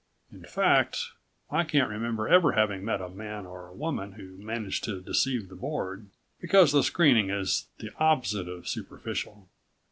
[0.31, 1.09] In fact...
[1.51, 5.55] I can't remember ever having met a man or woman who managed to deceive the
[5.55, 6.07] Board,
[6.39, 9.47] because the screening is the opposite of superficial.